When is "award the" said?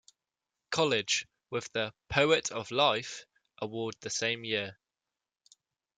3.61-4.09